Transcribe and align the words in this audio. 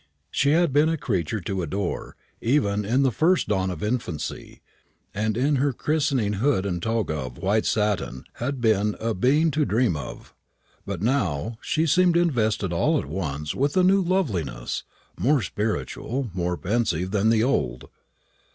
She 0.31 0.49
had 0.53 0.73
been 0.73 0.89
a 0.89 0.97
creature 0.97 1.39
to 1.41 1.61
adore 1.61 2.15
even 2.41 2.85
in 2.85 3.03
the 3.03 3.11
first 3.11 3.47
dawn 3.49 3.69
of 3.69 3.83
infancy, 3.83 4.63
and 5.13 5.37
in 5.37 5.57
her 5.57 5.73
christening 5.73 6.33
hood 6.41 6.65
and 6.65 6.81
toga 6.81 7.13
of 7.13 7.37
white 7.37 7.67
satin 7.67 8.23
had 8.37 8.59
been 8.59 8.95
a 8.99 9.13
being 9.13 9.51
to 9.51 9.63
dream 9.63 9.95
of. 9.95 10.33
But 10.87 11.03
now 11.03 11.59
she 11.61 11.85
seemed 11.85 12.17
invested 12.17 12.73
all 12.73 12.97
at 12.97 13.05
once 13.05 13.53
with 13.53 13.77
a 13.77 13.83
new 13.83 14.01
loveliness 14.01 14.81
more 15.19 15.43
spiritual, 15.43 16.31
more 16.33 16.57
pensive, 16.57 17.11
than 17.11 17.29
the 17.29 17.43
old. 17.43 17.87